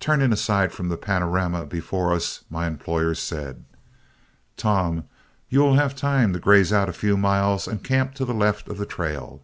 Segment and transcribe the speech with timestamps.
[0.00, 3.64] Turning aside from the panorama before us, my employer said:
[4.58, 5.04] "Tom,
[5.48, 8.68] you will have time to graze out a few miles and camp to the left
[8.68, 9.40] of the trail.